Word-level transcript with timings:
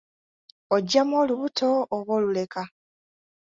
Oggyamu 0.75 1.13
olubuto 1.21 1.67
oba 1.95 2.11
oluleka? 2.17 2.61